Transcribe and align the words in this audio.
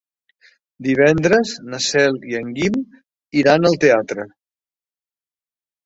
Divendres 0.87 1.51
na 1.67 1.81
Cel 1.89 2.19
i 2.33 2.39
en 2.41 2.51
Guim 2.57 2.83
iran 3.45 3.71
al 3.73 3.81
teatre. 3.87 4.31